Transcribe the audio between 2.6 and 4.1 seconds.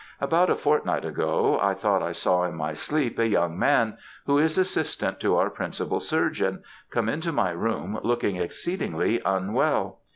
sleep, a young man,